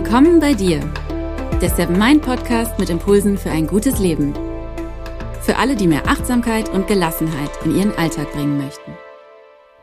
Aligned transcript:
Willkommen 0.00 0.38
bei 0.38 0.54
dir, 0.54 0.78
der 1.60 1.70
Seven 1.70 1.98
Mind 1.98 2.22
Podcast 2.22 2.78
mit 2.78 2.88
Impulsen 2.88 3.36
für 3.36 3.50
ein 3.50 3.66
gutes 3.66 3.98
Leben. 3.98 4.32
Für 5.42 5.56
alle, 5.56 5.74
die 5.74 5.88
mehr 5.88 6.06
Achtsamkeit 6.06 6.68
und 6.68 6.86
Gelassenheit 6.86 7.50
in 7.64 7.74
ihren 7.74 7.98
Alltag 7.98 8.30
bringen 8.30 8.58
möchten. 8.58 8.92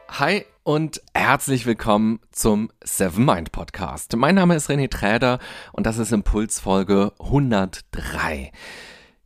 Hi 0.07 0.45
und 0.63 1.01
herzlich 1.13 1.65
willkommen 1.65 2.21
zum 2.31 2.71
Seven 2.81 3.25
Mind 3.25 3.51
Podcast. 3.51 4.15
Mein 4.15 4.35
Name 4.35 4.55
ist 4.55 4.69
René 4.69 4.89
Träder 4.89 5.39
und 5.73 5.85
das 5.85 5.97
ist 5.97 6.13
Impulsfolge 6.13 7.11
103. 7.19 8.53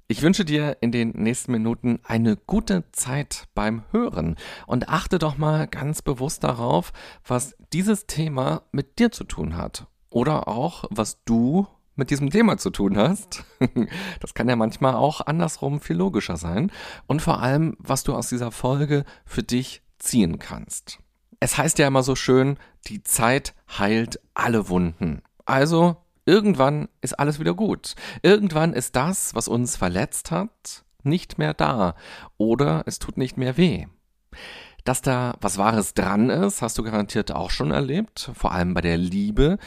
Ich 0.08 0.24
wünsche 0.24 0.44
dir 0.44 0.78
in 0.82 0.92
den 0.92 1.12
nächsten 1.12 1.52
Minuten 1.52 2.00
eine 2.04 2.36
gute 2.36 2.84
Zeit 2.94 3.44
beim 3.54 3.84
Hören 3.92 4.38
und 4.66 4.90
achte 4.90 5.20
doch 5.20 5.38
mal 5.38 5.68
ganz 5.68 6.02
bewusst 6.02 6.44
darauf, 6.44 6.94
was 7.24 7.56
dieses 7.74 8.08
Thema 8.08 8.64
mit 8.72 8.98
dir 8.98 9.12
zu 9.12 9.24
tun 9.24 9.56
hat 9.56 9.86
oder 10.10 10.48
auch, 10.48 10.86
was 10.90 11.24
du 11.24 11.68
mit 12.00 12.10
diesem 12.10 12.32
Thema 12.32 12.58
zu 12.58 12.72
tun 12.72 12.98
hast. 12.98 13.44
Das 14.20 14.34
kann 14.34 14.50
ja 14.50 14.56
manchmal 14.56 14.96
auch 14.96 15.22
andersrum 15.22 15.80
viel 15.80 15.98
logischer 15.98 16.38
sein. 16.38 16.72
Und 17.08 17.22
vor 17.22 17.42
allem, 17.42 17.76
was 17.80 18.04
du 18.04 18.16
aus 18.16 18.30
dieser 18.30 18.52
Folge 18.52 19.06
für 19.26 19.44
dich 19.44 19.84
ziehen 20.00 20.40
kannst. 20.40 21.00
Es 21.40 21.58
heißt 21.58 21.78
ja 21.80 21.88
immer 21.88 22.04
so 22.04 22.16
schön, 22.16 22.58
die 22.88 23.04
Zeit 23.04 23.54
heilt 23.78 24.20
alle 24.34 24.70
Wunden. 24.70 25.22
Also, 25.46 25.98
irgendwann 26.26 26.90
ist 27.02 27.20
alles 27.20 27.40
wieder 27.40 27.54
gut. 27.54 27.96
Irgendwann 28.24 28.74
ist 28.74 28.96
das, 28.96 29.36
was 29.36 29.48
uns 29.48 29.76
verletzt 29.76 30.32
hat, 30.32 30.84
nicht 31.04 31.38
mehr 31.38 31.54
da. 31.54 31.96
Oder 32.38 32.84
es 32.86 33.00
tut 33.00 33.18
nicht 33.18 33.38
mehr 33.38 33.58
weh. 33.58 33.88
Dass 34.84 35.02
da 35.02 35.36
was 35.42 35.58
Wahres 35.58 35.94
dran 35.94 36.30
ist, 36.30 36.62
hast 36.62 36.78
du 36.78 36.84
garantiert 36.84 37.32
auch 37.32 37.52
schon 37.52 37.72
erlebt, 37.72 38.32
vor 38.34 38.52
allem 38.52 38.74
bei 38.74 38.82
der 38.82 38.98
Liebe 38.98 39.58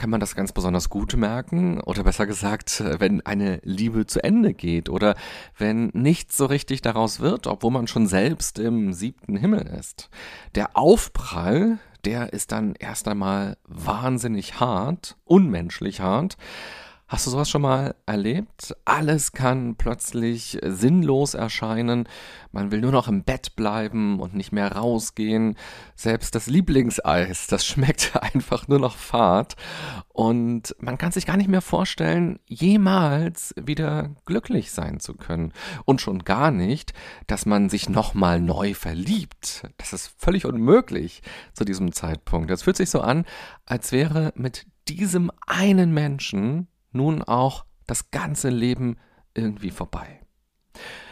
kann 0.00 0.08
man 0.08 0.18
das 0.18 0.34
ganz 0.34 0.52
besonders 0.52 0.88
gut 0.88 1.14
merken 1.14 1.78
oder 1.82 2.02
besser 2.04 2.26
gesagt, 2.26 2.82
wenn 3.00 3.20
eine 3.26 3.60
Liebe 3.64 4.06
zu 4.06 4.24
Ende 4.24 4.54
geht 4.54 4.88
oder 4.88 5.14
wenn 5.58 5.90
nichts 5.92 6.38
so 6.38 6.46
richtig 6.46 6.80
daraus 6.80 7.20
wird, 7.20 7.46
obwohl 7.46 7.70
man 7.70 7.86
schon 7.86 8.06
selbst 8.06 8.58
im 8.58 8.94
siebten 8.94 9.36
Himmel 9.36 9.66
ist. 9.78 10.08
Der 10.54 10.74
Aufprall, 10.74 11.80
der 12.06 12.32
ist 12.32 12.50
dann 12.50 12.76
erst 12.78 13.08
einmal 13.08 13.58
wahnsinnig 13.68 14.58
hart, 14.58 15.18
unmenschlich 15.26 16.00
hart, 16.00 16.38
Hast 17.10 17.26
du 17.26 17.32
sowas 17.32 17.50
schon 17.50 17.62
mal 17.62 17.96
erlebt? 18.06 18.72
Alles 18.84 19.32
kann 19.32 19.74
plötzlich 19.74 20.58
sinnlos 20.62 21.34
erscheinen. 21.34 22.08
Man 22.52 22.70
will 22.70 22.80
nur 22.80 22.92
noch 22.92 23.08
im 23.08 23.24
Bett 23.24 23.56
bleiben 23.56 24.20
und 24.20 24.36
nicht 24.36 24.52
mehr 24.52 24.70
rausgehen. 24.76 25.56
Selbst 25.96 26.36
das 26.36 26.46
Lieblingseis, 26.46 27.48
das 27.48 27.66
schmeckt 27.66 28.12
einfach 28.14 28.68
nur 28.68 28.78
noch 28.78 28.96
fad. 28.96 29.56
Und 30.06 30.76
man 30.78 30.98
kann 30.98 31.10
sich 31.10 31.26
gar 31.26 31.36
nicht 31.36 31.50
mehr 31.50 31.62
vorstellen, 31.62 32.38
jemals 32.46 33.56
wieder 33.60 34.10
glücklich 34.24 34.70
sein 34.70 35.00
zu 35.00 35.14
können. 35.14 35.52
Und 35.84 36.00
schon 36.00 36.20
gar 36.20 36.52
nicht, 36.52 36.92
dass 37.26 37.44
man 37.44 37.70
sich 37.70 37.88
nochmal 37.88 38.40
neu 38.40 38.72
verliebt. 38.72 39.64
Das 39.78 39.92
ist 39.92 40.14
völlig 40.16 40.46
unmöglich 40.46 41.22
zu 41.54 41.64
diesem 41.64 41.90
Zeitpunkt. 41.90 42.52
Es 42.52 42.62
fühlt 42.62 42.76
sich 42.76 42.88
so 42.88 43.00
an, 43.00 43.24
als 43.66 43.90
wäre 43.90 44.32
mit 44.36 44.68
diesem 44.86 45.32
einen 45.48 45.92
Menschen 45.92 46.68
nun 46.92 47.22
auch 47.22 47.64
das 47.86 48.10
ganze 48.10 48.50
Leben 48.50 48.96
irgendwie 49.34 49.70
vorbei. 49.70 50.20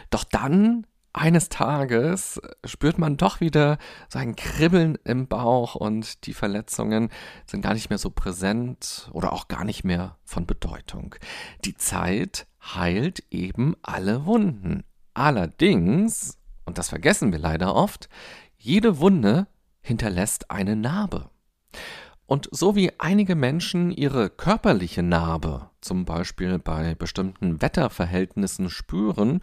Doch 0.09 0.23
dann, 0.23 0.85
eines 1.11 1.49
Tages, 1.49 2.39
spürt 2.65 2.97
man 2.97 3.17
doch 3.17 3.41
wieder 3.41 3.77
so 4.09 4.19
ein 4.19 4.35
Kribbeln 4.35 4.97
im 5.03 5.27
Bauch 5.27 5.75
und 5.75 6.25
die 6.25 6.33
Verletzungen 6.33 7.09
sind 7.45 7.61
gar 7.61 7.73
nicht 7.73 7.89
mehr 7.89 7.97
so 7.97 8.09
präsent 8.09 9.09
oder 9.11 9.33
auch 9.33 9.47
gar 9.47 9.65
nicht 9.65 9.83
mehr 9.83 10.17
von 10.23 10.45
Bedeutung. 10.45 11.15
Die 11.65 11.75
Zeit 11.75 12.47
heilt 12.61 13.23
eben 13.31 13.75
alle 13.81 14.25
Wunden. 14.25 14.83
Allerdings, 15.13 16.37
und 16.65 16.77
das 16.77 16.89
vergessen 16.89 17.31
wir 17.31 17.39
leider 17.39 17.75
oft, 17.75 18.07
jede 18.57 18.99
Wunde 18.99 19.47
hinterlässt 19.81 20.51
eine 20.51 20.75
Narbe. 20.75 21.29
Und 22.25 22.47
so 22.51 22.75
wie 22.75 22.91
einige 22.99 23.35
Menschen 23.35 23.91
ihre 23.91 24.29
körperliche 24.29 25.01
Narbe, 25.01 25.68
zum 25.81 26.05
Beispiel 26.05 26.59
bei 26.59 26.95
bestimmten 26.95 27.61
Wetterverhältnissen, 27.61 28.69
spüren 28.69 29.41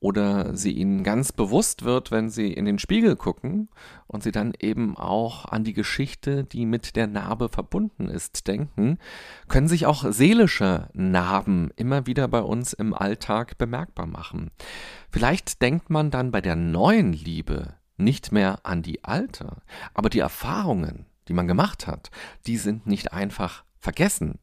oder 0.00 0.56
sie 0.56 0.72
ihnen 0.72 1.02
ganz 1.02 1.32
bewusst 1.32 1.84
wird, 1.84 2.10
wenn 2.10 2.30
sie 2.30 2.52
in 2.52 2.64
den 2.64 2.78
Spiegel 2.78 3.16
gucken 3.16 3.68
und 4.06 4.22
sie 4.22 4.32
dann 4.32 4.52
eben 4.58 4.96
auch 4.96 5.44
an 5.46 5.64
die 5.64 5.72
Geschichte, 5.72 6.44
die 6.44 6.66
mit 6.66 6.94
der 6.96 7.06
Narbe 7.06 7.48
verbunden 7.48 8.08
ist, 8.08 8.46
denken, 8.46 8.98
können 9.48 9.68
sich 9.68 9.86
auch 9.86 10.04
seelische 10.08 10.88
Narben 10.92 11.70
immer 11.76 12.06
wieder 12.06 12.28
bei 12.28 12.40
uns 12.40 12.72
im 12.72 12.94
Alltag 12.94 13.58
bemerkbar 13.58 14.06
machen. 14.06 14.50
Vielleicht 15.10 15.62
denkt 15.62 15.90
man 15.90 16.10
dann 16.10 16.30
bei 16.30 16.40
der 16.40 16.56
neuen 16.56 17.12
Liebe 17.12 17.74
nicht 17.96 18.30
mehr 18.30 18.60
an 18.62 18.82
die 18.82 19.04
alte, 19.04 19.56
aber 19.94 20.10
die 20.10 20.20
Erfahrungen, 20.20 21.06
die 21.26 21.32
man 21.32 21.48
gemacht 21.48 21.86
hat, 21.86 22.10
die 22.46 22.56
sind 22.56 22.86
nicht 22.86 23.12
einfach 23.12 23.64
vergessen. 23.80 24.38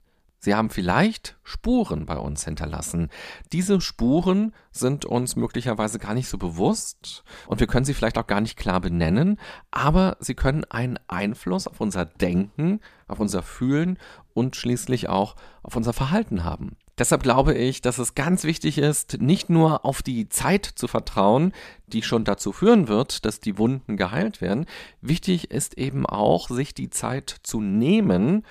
Sie 0.45 0.53
haben 0.53 0.69
vielleicht 0.69 1.37
Spuren 1.43 2.05
bei 2.05 2.17
uns 2.17 2.45
hinterlassen. 2.45 3.09
Diese 3.51 3.81
Spuren 3.81 4.53
sind 4.71 5.03
uns 5.03 5.35
möglicherweise 5.35 5.97
gar 5.97 6.13
nicht 6.13 6.29
so 6.29 6.37
bewusst 6.37 7.23
und 7.47 7.59
wir 7.59 7.65
können 7.65 7.83
sie 7.83 7.95
vielleicht 7.95 8.19
auch 8.19 8.27
gar 8.27 8.41
nicht 8.41 8.55
klar 8.55 8.79
benennen, 8.79 9.39
aber 9.71 10.17
sie 10.19 10.35
können 10.35 10.63
einen 10.65 10.99
Einfluss 11.07 11.65
auf 11.65 11.81
unser 11.81 12.05
Denken, 12.05 12.79
auf 13.07 13.19
unser 13.19 13.41
Fühlen 13.41 13.97
und 14.35 14.55
schließlich 14.55 15.09
auch 15.09 15.35
auf 15.63 15.75
unser 15.75 15.93
Verhalten 15.93 16.43
haben. 16.43 16.77
Deshalb 16.97 17.23
glaube 17.23 17.53
ich, 17.53 17.81
dass 17.81 17.97
es 17.97 18.15
ganz 18.15 18.45
wichtig 18.45 18.77
ist, 18.77 19.19
nicht 19.19 19.49
nur 19.49 19.83
auf 19.83 20.01
die 20.01 20.29
Zeit 20.29 20.65
zu 20.65 20.87
vertrauen, 20.87 21.53
die 21.87 22.03
schon 22.03 22.23
dazu 22.23 22.53
führen 22.53 22.87
wird, 22.87 23.25
dass 23.25 23.41
die 23.41 23.57
Wunden 23.57 23.97
geheilt 23.97 24.39
werden. 24.39 24.65
Wichtig 25.01 25.51
ist 25.51 25.77
eben 25.77 26.05
auch, 26.05 26.49
sich 26.49 26.73
die 26.73 26.89
Zeit 26.89 27.35
zu 27.43 27.59
nehmen, 27.59 28.45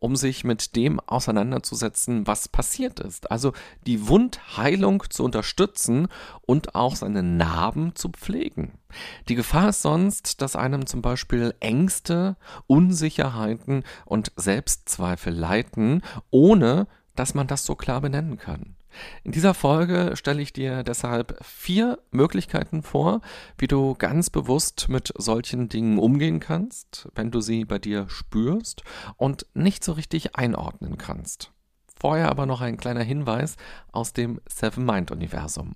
um 0.00 0.16
sich 0.16 0.44
mit 0.44 0.76
dem 0.76 1.00
auseinanderzusetzen, 1.00 2.26
was 2.26 2.48
passiert 2.48 3.00
ist. 3.00 3.30
Also 3.30 3.52
die 3.86 4.08
Wundheilung 4.08 5.04
zu 5.10 5.24
unterstützen 5.24 6.08
und 6.42 6.74
auch 6.74 6.96
seine 6.96 7.22
Narben 7.22 7.94
zu 7.94 8.10
pflegen. 8.10 8.78
Die 9.28 9.34
Gefahr 9.34 9.70
ist 9.70 9.82
sonst, 9.82 10.40
dass 10.40 10.56
einem 10.56 10.86
zum 10.86 11.02
Beispiel 11.02 11.54
Ängste, 11.60 12.36
Unsicherheiten 12.66 13.84
und 14.04 14.32
Selbstzweifel 14.36 15.34
leiten, 15.34 16.02
ohne 16.30 16.86
dass 17.16 17.34
man 17.34 17.48
das 17.48 17.64
so 17.64 17.74
klar 17.74 18.00
benennen 18.00 18.38
kann. 18.38 18.77
In 19.24 19.32
dieser 19.32 19.54
Folge 19.54 20.12
stelle 20.14 20.42
ich 20.42 20.52
dir 20.52 20.82
deshalb 20.82 21.38
vier 21.44 21.98
Möglichkeiten 22.10 22.82
vor, 22.82 23.20
wie 23.56 23.66
du 23.66 23.94
ganz 23.94 24.30
bewusst 24.30 24.88
mit 24.88 25.12
solchen 25.16 25.68
Dingen 25.68 25.98
umgehen 25.98 26.40
kannst, 26.40 27.08
wenn 27.14 27.30
du 27.30 27.40
sie 27.40 27.64
bei 27.64 27.78
dir 27.78 28.08
spürst 28.08 28.82
und 29.16 29.46
nicht 29.54 29.84
so 29.84 29.92
richtig 29.92 30.36
einordnen 30.36 30.98
kannst. 30.98 31.52
Vorher 32.00 32.28
aber 32.28 32.46
noch 32.46 32.60
ein 32.60 32.76
kleiner 32.76 33.02
Hinweis 33.02 33.56
aus 33.90 34.12
dem 34.12 34.40
Seven 34.48 34.84
Mind 34.84 35.10
Universum. 35.10 35.74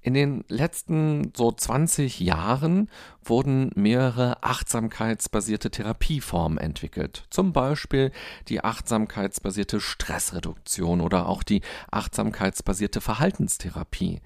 In 0.00 0.14
den 0.14 0.44
letzten 0.48 1.32
so 1.36 1.50
20 1.50 2.20
Jahren 2.20 2.88
wurden 3.22 3.70
mehrere 3.74 4.42
achtsamkeitsbasierte 4.42 5.70
Therapieformen 5.70 6.58
entwickelt. 6.58 7.26
Zum 7.30 7.52
Beispiel 7.52 8.12
die 8.48 8.62
achtsamkeitsbasierte 8.62 9.80
Stressreduktion 9.80 11.00
oder 11.00 11.28
auch 11.28 11.42
die 11.42 11.62
achtsamkeitsbasierte 11.90 13.00
Verhaltenstherapie. 13.00 14.20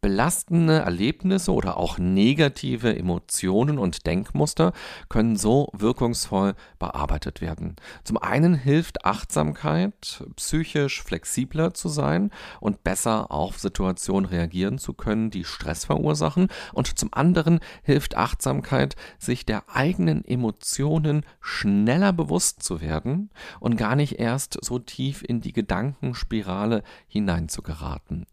Belastende 0.00 0.78
Erlebnisse 0.78 1.52
oder 1.52 1.76
auch 1.76 1.98
negative 1.98 2.96
Emotionen 2.96 3.78
und 3.78 4.06
Denkmuster 4.06 4.72
können 5.08 5.34
so 5.34 5.70
wirkungsvoll 5.72 6.54
bearbeitet 6.78 7.40
werden. 7.40 7.74
Zum 8.04 8.16
einen 8.16 8.54
hilft 8.54 9.04
Achtsamkeit, 9.04 10.24
psychisch 10.36 11.02
flexibler 11.02 11.74
zu 11.74 11.88
sein 11.88 12.30
und 12.60 12.84
besser 12.84 13.32
auf 13.32 13.58
Situationen 13.58 14.30
reagieren 14.30 14.78
zu 14.78 14.94
können, 14.94 15.30
die 15.30 15.42
Stress 15.42 15.86
verursachen. 15.86 16.46
Und 16.72 16.96
zum 16.96 17.08
anderen 17.12 17.58
hilft 17.82 18.16
Achtsamkeit, 18.16 18.94
sich 19.18 19.46
der 19.46 19.64
eigenen 19.66 20.24
Emotionen 20.24 21.26
schneller 21.40 22.12
bewusst 22.12 22.62
zu 22.62 22.80
werden 22.80 23.30
und 23.58 23.76
gar 23.76 23.96
nicht 23.96 24.20
erst 24.20 24.64
so 24.64 24.78
tief 24.78 25.24
in 25.26 25.40
die 25.40 25.52
Gedankenspirale 25.52 26.84
hineinzugeraten. 27.08 28.26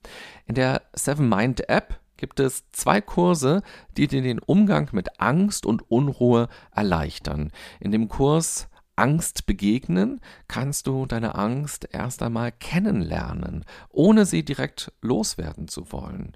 In 0.45 0.53
der 0.53 0.83
Seven 0.93 1.27
Mind 1.27 1.54
Mind 1.55 1.69
App 1.69 2.01
gibt 2.17 2.41
es 2.41 2.69
zwei 2.73 2.99
Kurse, 2.99 3.61
die 3.95 4.07
dir 4.07 4.21
den 4.21 4.39
Umgang 4.39 4.89
mit 4.91 5.21
Angst 5.21 5.65
und 5.65 5.89
Unruhe 5.89 6.49
erleichtern. 6.71 7.53
In 7.79 7.91
dem 7.91 8.09
Kurs 8.09 8.67
Angst 8.97 9.45
begegnen, 9.45 10.19
kannst 10.49 10.87
du 10.87 11.05
deine 11.05 11.35
Angst 11.35 11.87
erst 11.93 12.21
einmal 12.23 12.51
kennenlernen, 12.51 13.63
ohne 13.89 14.25
sie 14.25 14.43
direkt 14.43 14.91
loswerden 15.01 15.69
zu 15.69 15.93
wollen. 15.93 16.33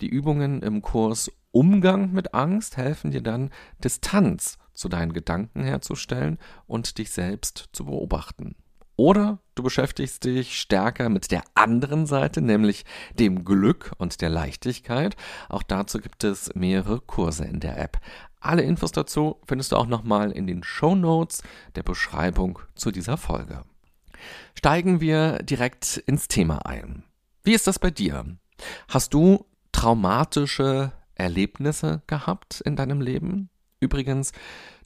Die 0.00 0.08
Übungen 0.08 0.62
im 0.62 0.80
Kurs 0.80 1.30
Umgang 1.50 2.12
mit 2.12 2.32
Angst 2.32 2.78
helfen 2.78 3.10
dir 3.10 3.22
dann, 3.22 3.50
Distanz 3.84 4.56
zu 4.72 4.88
deinen 4.88 5.12
Gedanken 5.12 5.62
herzustellen 5.62 6.38
und 6.66 6.96
dich 6.96 7.10
selbst 7.10 7.68
zu 7.72 7.84
beobachten. 7.84 8.56
Oder 8.96 9.38
du 9.54 9.62
beschäftigst 9.62 10.24
dich 10.24 10.58
stärker 10.58 11.08
mit 11.08 11.30
der 11.30 11.42
anderen 11.54 12.06
Seite, 12.06 12.40
nämlich 12.40 12.84
dem 13.18 13.44
Glück 13.44 13.92
und 13.98 14.20
der 14.20 14.28
Leichtigkeit. 14.28 15.16
Auch 15.48 15.62
dazu 15.62 15.98
gibt 15.98 16.22
es 16.22 16.54
mehrere 16.54 17.00
Kurse 17.00 17.44
in 17.44 17.60
der 17.60 17.78
App. 17.78 17.98
Alle 18.40 18.62
Infos 18.62 18.92
dazu 18.92 19.40
findest 19.46 19.72
du 19.72 19.76
auch 19.76 19.86
nochmal 19.86 20.30
in 20.30 20.46
den 20.46 20.62
Show 20.62 20.94
Notes 20.94 21.42
der 21.74 21.82
Beschreibung 21.82 22.60
zu 22.74 22.90
dieser 22.90 23.16
Folge. 23.16 23.64
Steigen 24.54 25.00
wir 25.00 25.38
direkt 25.42 25.96
ins 26.06 26.28
Thema 26.28 26.66
ein. 26.66 27.04
Wie 27.42 27.52
ist 27.52 27.66
das 27.66 27.78
bei 27.78 27.90
dir? 27.90 28.24
Hast 28.88 29.12
du 29.12 29.44
traumatische 29.72 30.92
Erlebnisse 31.14 32.02
gehabt 32.06 32.60
in 32.60 32.76
deinem 32.76 33.00
Leben? 33.00 33.50
Übrigens, 33.80 34.32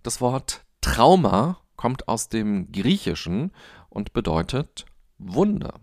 das 0.02 0.20
Wort 0.20 0.64
Trauma 0.80 1.58
kommt 1.76 2.08
aus 2.08 2.28
dem 2.28 2.72
Griechischen 2.72 3.52
und 3.88 4.12
bedeutet 4.12 4.86
Wunder. 5.18 5.80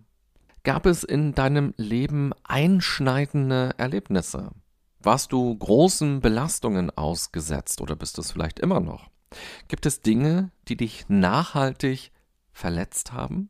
Gab 0.64 0.86
es 0.86 1.04
in 1.04 1.36
deinem 1.36 1.74
Leben 1.78 2.34
einschneidende 2.44 3.76
Erlebnisse? 3.78 4.52
Warst 5.00 5.32
du 5.32 5.56
großen 5.56 6.22
Belastungen 6.22 6.90
ausgesetzt 6.90 7.82
oder 7.82 7.96
bist 7.96 8.18
es 8.18 8.32
vielleicht 8.32 8.60
immer 8.60 8.80
noch? 8.80 9.12
Gibt 9.68 9.86
es 9.86 10.02
Dinge, 10.02 10.52
die 10.68 10.78
dich 10.78 11.06
nachhaltig 11.08 12.12
verletzt 12.52 13.14
haben? 13.14 13.50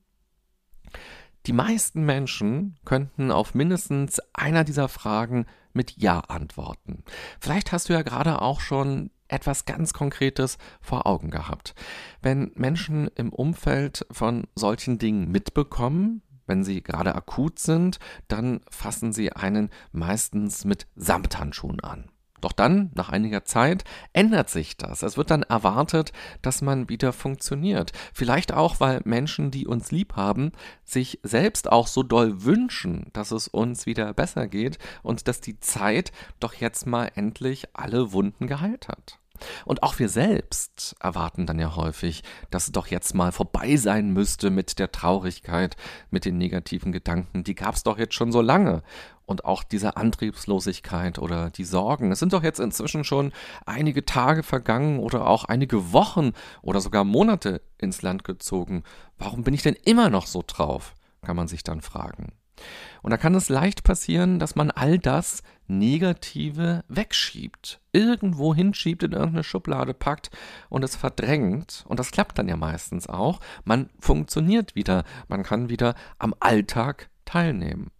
Die 1.45 1.53
meisten 1.53 2.03
Menschen 2.03 2.75
könnten 2.85 3.31
auf 3.31 3.53
mindestens 3.53 4.19
einer 4.33 4.63
dieser 4.63 4.89
Fragen 4.89 5.45
mit 5.73 5.97
Ja 5.97 6.19
antworten. 6.19 7.03
Vielleicht 7.39 7.71
hast 7.71 7.89
du 7.89 7.93
ja 7.93 8.01
gerade 8.01 8.41
auch 8.41 8.59
schon 8.59 9.11
etwas 9.27 9.65
ganz 9.65 9.93
Konkretes 9.93 10.57
vor 10.81 11.07
Augen 11.07 11.29
gehabt. 11.31 11.75
Wenn 12.21 12.51
Menschen 12.55 13.07
im 13.15 13.31
Umfeld 13.31 14.05
von 14.11 14.47
solchen 14.55 14.97
Dingen 14.97 15.31
mitbekommen, 15.31 16.21
wenn 16.47 16.63
sie 16.63 16.81
gerade 16.81 17.15
akut 17.15 17.59
sind, 17.59 17.99
dann 18.27 18.61
fassen 18.69 19.13
sie 19.13 19.31
einen 19.31 19.69
meistens 19.91 20.65
mit 20.65 20.87
Samthandschuhen 20.95 21.79
an. 21.79 22.09
Doch 22.45 22.51
dann, 22.51 22.91
nach 22.93 23.09
einiger 23.09 23.43
Zeit, 23.43 23.85
ändert 24.13 24.51
sich 24.51 24.77
das. 24.77 25.01
Es 25.01 25.17
wird 25.17 25.31
dann 25.31 25.41
erwartet, 25.41 26.13
dass 26.43 26.61
man 26.61 26.89
wieder 26.89 27.11
funktioniert. 27.11 27.91
Vielleicht 28.13 28.53
auch, 28.53 28.79
weil 28.79 29.01
Menschen, 29.03 29.49
die 29.49 29.65
uns 29.65 29.89
lieb 29.89 30.15
haben, 30.15 30.51
sich 30.83 31.19
selbst 31.23 31.71
auch 31.71 31.87
so 31.87 32.03
doll 32.03 32.43
wünschen, 32.43 33.07
dass 33.13 33.31
es 33.31 33.47
uns 33.47 33.87
wieder 33.87 34.13
besser 34.13 34.47
geht 34.47 34.77
und 35.01 35.27
dass 35.27 35.41
die 35.41 35.59
Zeit 35.59 36.11
doch 36.39 36.53
jetzt 36.53 36.85
mal 36.85 37.09
endlich 37.15 37.65
alle 37.73 38.13
Wunden 38.13 38.45
geheilt 38.45 38.89
hat. 38.89 39.17
Und 39.65 39.83
auch 39.83 39.99
wir 39.99 40.09
selbst 40.09 40.95
erwarten 40.99 41.45
dann 41.45 41.59
ja 41.59 41.75
häufig, 41.75 42.23
dass 42.49 42.65
es 42.65 42.71
doch 42.71 42.87
jetzt 42.87 43.13
mal 43.13 43.31
vorbei 43.31 43.75
sein 43.77 44.11
müsste 44.11 44.49
mit 44.49 44.79
der 44.79 44.91
Traurigkeit, 44.91 45.75
mit 46.09 46.25
den 46.25 46.37
negativen 46.37 46.91
Gedanken. 46.91 47.43
Die 47.43 47.55
gab 47.55 47.75
es 47.75 47.83
doch 47.83 47.97
jetzt 47.97 48.13
schon 48.13 48.31
so 48.31 48.41
lange. 48.41 48.83
Und 49.25 49.43
auch 49.43 49.63
diese 49.63 49.97
Antriebslosigkeit 49.97 51.17
oder 51.17 51.49
die 51.49 51.63
Sorgen. 51.63 52.11
Es 52.11 52.19
sind 52.19 52.33
doch 52.33 52.43
jetzt 52.43 52.59
inzwischen 52.59 53.03
schon 53.03 53.33
einige 53.65 54.05
Tage 54.05 54.43
vergangen 54.43 54.99
oder 54.99 55.25
auch 55.27 55.45
einige 55.45 55.91
Wochen 55.93 56.33
oder 56.61 56.79
sogar 56.79 57.03
Monate 57.03 57.61
ins 57.79 58.03
Land 58.03 58.23
gezogen. 58.23 58.83
Warum 59.17 59.43
bin 59.43 59.55
ich 59.55 59.63
denn 59.63 59.75
immer 59.83 60.09
noch 60.09 60.27
so 60.27 60.43
drauf? 60.45 60.93
Kann 61.23 61.35
man 61.35 61.47
sich 61.47 61.63
dann 61.63 61.81
fragen. 61.81 62.33
Und 63.01 63.11
da 63.11 63.17
kann 63.17 63.35
es 63.35 63.49
leicht 63.49 63.83
passieren, 63.83 64.39
dass 64.39 64.55
man 64.55 64.71
all 64.71 64.97
das 64.97 65.43
Negative 65.67 66.83
wegschiebt, 66.87 67.81
irgendwo 67.91 68.53
hinschiebt, 68.53 69.03
in 69.03 69.11
irgendeine 69.11 69.43
Schublade 69.43 69.93
packt 69.93 70.29
und 70.69 70.83
es 70.83 70.95
verdrängt. 70.95 71.83
Und 71.87 71.99
das 71.99 72.11
klappt 72.11 72.37
dann 72.37 72.47
ja 72.47 72.55
meistens 72.55 73.07
auch. 73.07 73.39
Man 73.63 73.89
funktioniert 73.99 74.75
wieder, 74.75 75.03
man 75.27 75.43
kann 75.43 75.69
wieder 75.69 75.95
am 76.17 76.33
Alltag 76.39 77.09
teilnehmen. 77.25 77.91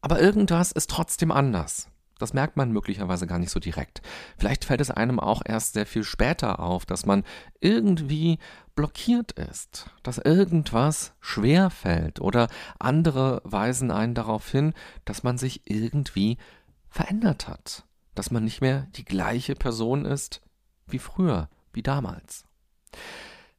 Aber 0.00 0.20
irgendwas 0.20 0.72
ist 0.72 0.90
trotzdem 0.90 1.30
anders. 1.30 1.88
Das 2.20 2.34
merkt 2.34 2.56
man 2.56 2.70
möglicherweise 2.70 3.26
gar 3.26 3.38
nicht 3.38 3.50
so 3.50 3.58
direkt. 3.60 4.02
Vielleicht 4.36 4.64
fällt 4.64 4.80
es 4.80 4.90
einem 4.90 5.18
auch 5.18 5.42
erst 5.44 5.72
sehr 5.72 5.86
viel 5.86 6.04
später 6.04 6.60
auf, 6.60 6.84
dass 6.84 7.06
man 7.06 7.24
irgendwie 7.60 8.38
blockiert 8.74 9.32
ist, 9.32 9.90
dass 10.02 10.18
irgendwas 10.18 11.14
schwer 11.20 11.70
fällt 11.70 12.20
oder 12.20 12.48
andere 12.78 13.40
weisen 13.44 13.90
einen 13.90 14.14
darauf 14.14 14.50
hin, 14.50 14.74
dass 15.04 15.22
man 15.22 15.38
sich 15.38 15.62
irgendwie 15.64 16.36
verändert 16.88 17.48
hat, 17.48 17.84
dass 18.14 18.30
man 18.30 18.44
nicht 18.44 18.60
mehr 18.60 18.86
die 18.96 19.04
gleiche 19.04 19.54
Person 19.54 20.04
ist 20.04 20.42
wie 20.86 20.98
früher, 20.98 21.48
wie 21.72 21.82
damals. 21.82 22.44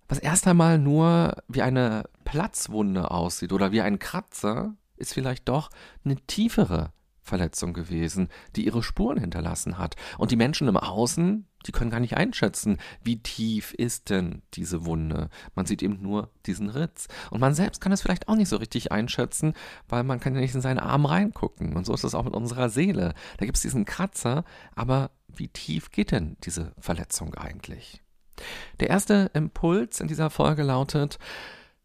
Was 0.08 0.20
erst 0.20 0.46
einmal 0.48 0.78
nur 0.78 1.38
wie 1.48 1.62
eine 1.62 2.04
Platzwunde 2.26 3.10
aussieht 3.12 3.54
oder 3.54 3.72
wie 3.72 3.82
ein 3.82 3.98
Kratzer, 3.98 4.76
ist 4.98 5.14
vielleicht 5.14 5.50
doch 5.50 5.70
eine 6.04 6.18
tiefere 6.28 6.92
Verletzung 7.22 7.74
gewesen, 7.74 8.30
die 8.56 8.66
ihre 8.66 8.84
Spuren 8.84 9.20
hinterlassen 9.20 9.78
hat. 9.78 9.96
Und 10.18 10.32
die 10.32 10.36
Menschen 10.36 10.68
im 10.68 10.78
Außen, 10.78 11.48
die 11.66 11.72
können 11.72 11.92
gar 11.92 12.00
nicht 12.00 12.18
einschätzen, 12.18 12.78
wie 13.04 13.22
tief 13.22 13.74
ist 13.74 14.10
denn 14.10 14.42
diese 14.54 14.86
Wunde. 14.86 15.30
Man 15.56 15.66
sieht 15.66 15.84
eben 15.84 16.02
nur 16.02 16.32
diesen 16.46 16.70
Ritz. 16.70 17.08
Und 17.30 17.40
man 17.40 17.54
selbst 17.54 17.82
kann 17.82 17.92
es 17.92 18.02
vielleicht 18.02 18.28
auch 18.28 18.36
nicht 18.36 18.50
so 18.50 18.58
richtig 18.58 18.92
einschätzen, 18.92 19.54
weil 19.88 20.04
man 20.04 20.20
kann 20.20 20.34
ja 20.34 20.42
nicht 20.42 20.56
in 20.56 20.62
seinen 20.62 20.80
Arm 20.80 21.06
reingucken. 21.06 21.76
Und 21.76 21.86
so 21.86 21.94
ist 21.94 22.04
es 22.04 22.16
auch 22.16 22.24
mit 22.24 22.34
unserer 22.34 22.70
Seele. 22.70 23.14
Da 23.38 23.46
gibt 23.46 23.58
es 23.58 23.62
diesen 23.62 23.86
Kratzer, 23.86 24.44
aber 24.76 25.12
wie 25.28 25.48
tief 25.48 25.92
geht 25.92 26.12
denn 26.12 26.38
diese 26.44 26.74
Verletzung 26.80 27.36
eigentlich? 27.36 28.02
Der 28.80 28.90
erste 28.90 29.30
Impuls 29.34 30.00
in 30.00 30.08
dieser 30.08 30.30
Folge 30.30 30.64
lautet, 30.64 31.20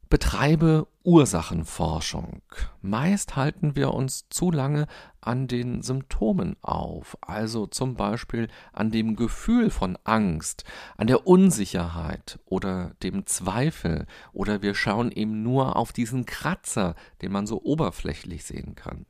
Betreibe 0.08 0.87
Ursachenforschung. 1.03 2.41
Meist 2.81 3.35
halten 3.35 3.75
wir 3.75 3.93
uns 3.93 4.29
zu 4.29 4.53
lange 4.53 4.87
an 5.20 5.49
den 5.49 5.82
Symptomen 5.82 6.55
auf, 6.62 7.19
also 7.23 7.67
zum 7.67 7.97
Beispiel 7.97 8.47
an 8.73 8.93
dem 8.93 9.17
Gefühl 9.17 9.69
von 9.69 9.99
Angst, 10.05 10.62
an 10.97 11.08
der 11.08 11.26
Unsicherheit 11.26 12.38
oder 12.44 12.94
dem 13.03 13.26
Zweifel, 13.26 14.06
oder 14.32 14.62
wir 14.62 14.76
schauen 14.76 15.11
eben 15.11 15.43
nur 15.43 15.75
auf 15.75 15.93
diesen 15.93 16.25
Kratzer, 16.25 16.94
den 17.20 17.32
man 17.32 17.49
so 17.49 17.61
oberflächlich 17.61 18.44
sehen 18.44 18.76
kann. 18.76 19.06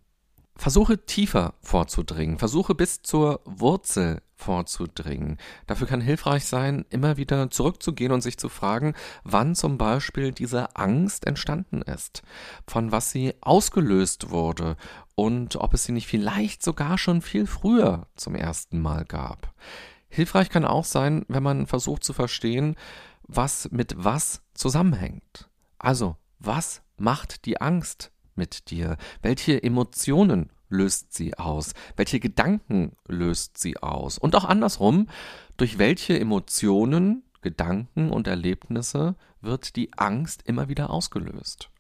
Versuche 0.57 1.05
tiefer 1.05 1.55
vorzudringen, 1.61 2.39
versuche 2.39 2.75
bis 2.75 3.03
zur 3.03 3.41
Wurzel 3.45 4.23
vorzudringen. 4.37 5.39
Dafür 5.67 5.87
kann 5.87 6.01
hilfreich 6.01 6.45
sein, 6.47 6.85
immer 6.91 7.17
wieder 7.17 7.51
zurückzugehen 7.51 8.13
und 8.13 8.23
sich 8.23 8.39
zu 8.39 8.49
fragen, 8.49 8.95
wann 9.25 9.55
zum 9.55 9.79
Beispiel 9.79 10.33
diese 10.33 10.75
Angst 10.77 11.27
entstanden 11.27 11.83
ist, 11.83 12.23
von 12.67 12.93
was 12.93 13.11
sie 13.11 13.35
ausgelöst 13.41 14.31
wurde 14.31 14.77
und 15.15 15.57
ob 15.57 15.75
es 15.75 15.85
sie 15.85 15.93
nicht 15.93 16.07
vielleicht 16.07 16.63
sogar 16.63 16.97
schon 16.99 17.23
viel 17.23 17.47
früher 17.47 18.07
zum 18.17 18.35
ersten 18.35 18.81
Mal 18.81 19.05
gab. 19.05 19.53
Hilfreich 20.09 20.49
kann 20.49 20.65
auch 20.65 20.85
sein, 20.85 21.25
wenn 21.29 21.43
man 21.43 21.67
versucht 21.67 22.05
zu 22.05 22.13
verstehen, 22.13 22.77
was 23.23 23.71
mit 23.71 23.95
was 23.97 24.43
zusammenhängt. 24.55 25.51
Also, 25.79 26.17
was 26.39 26.83
macht 26.97 27.45
die 27.45 27.61
Angst 27.61 28.13
mit 28.37 28.71
dir? 28.71 28.97
Welche 29.23 29.63
Emotionen 29.63 30.51
löst 30.69 31.15
sie 31.15 31.37
aus? 31.39 31.75
Welche 31.97 32.21
Gedanken 32.21 32.97
löst 33.07 33.59
sie 33.59 33.77
aus? 33.79 34.19
Und 34.19 34.35
auch 34.35 34.45
andersrum, 34.45 35.09
durch 35.57 35.79
welche 35.79 36.19
Emotionen, 36.19 37.23
Gedanken 37.43 38.11
und 38.11 38.27
Erlebnisse 38.27 39.15
wird 39.41 39.77
die 39.77 39.93
Angst 39.97 40.43
immer 40.47 40.69
wieder 40.69 40.91
ausgelöst? 40.91 41.71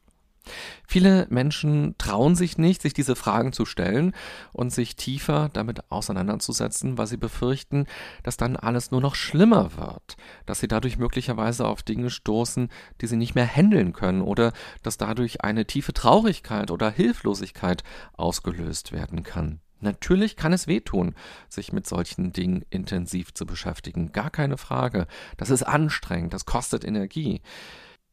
Viele 0.86 1.26
Menschen 1.30 1.96
trauen 1.98 2.36
sich 2.36 2.58
nicht, 2.58 2.82
sich 2.82 2.94
diese 2.94 3.16
Fragen 3.16 3.52
zu 3.52 3.64
stellen 3.64 4.12
und 4.52 4.72
sich 4.72 4.96
tiefer 4.96 5.50
damit 5.52 5.90
auseinanderzusetzen, 5.90 6.98
weil 6.98 7.06
sie 7.06 7.16
befürchten, 7.16 7.86
dass 8.22 8.36
dann 8.36 8.56
alles 8.56 8.90
nur 8.90 9.00
noch 9.00 9.14
schlimmer 9.14 9.76
wird, 9.76 10.16
dass 10.46 10.60
sie 10.60 10.68
dadurch 10.68 10.98
möglicherweise 10.98 11.66
auf 11.66 11.82
Dinge 11.82 12.10
stoßen, 12.10 12.68
die 13.00 13.06
sie 13.06 13.16
nicht 13.16 13.34
mehr 13.34 13.46
handeln 13.46 13.92
können 13.92 14.22
oder 14.22 14.52
dass 14.82 14.96
dadurch 14.96 15.42
eine 15.42 15.66
tiefe 15.66 15.92
Traurigkeit 15.92 16.70
oder 16.70 16.90
Hilflosigkeit 16.90 17.82
ausgelöst 18.16 18.92
werden 18.92 19.22
kann. 19.22 19.60
Natürlich 19.80 20.36
kann 20.36 20.52
es 20.52 20.66
wehtun, 20.66 21.14
sich 21.48 21.72
mit 21.72 21.86
solchen 21.86 22.32
Dingen 22.32 22.64
intensiv 22.70 23.34
zu 23.34 23.44
beschäftigen. 23.44 24.10
Gar 24.12 24.30
keine 24.30 24.56
Frage. 24.56 25.06
Das 25.36 25.50
ist 25.50 25.62
anstrengend, 25.62 26.32
das 26.32 26.46
kostet 26.46 26.84
Energie. 26.84 27.42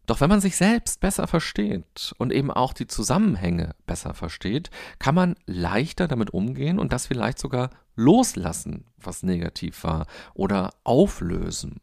Doch 0.05 0.19
wenn 0.19 0.29
man 0.29 0.41
sich 0.41 0.57
selbst 0.57 0.99
besser 0.99 1.27
versteht 1.27 2.13
und 2.17 2.33
eben 2.33 2.51
auch 2.51 2.73
die 2.73 2.87
Zusammenhänge 2.87 3.73
besser 3.85 4.13
versteht, 4.13 4.69
kann 4.99 5.15
man 5.15 5.35
leichter 5.45 6.07
damit 6.07 6.31
umgehen 6.31 6.77
und 6.77 6.91
das 6.91 7.07
vielleicht 7.07 7.39
sogar 7.39 7.69
loslassen, 7.95 8.85
was 8.97 9.23
negativ 9.23 9.83
war, 9.83 10.07
oder 10.33 10.71
auflösen. 10.83 11.79